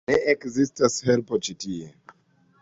[0.09, 1.93] Ne ekzistas helpo ĉi tie.